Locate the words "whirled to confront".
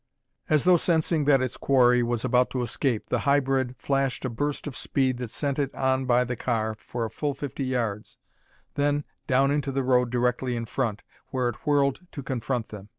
11.67-12.69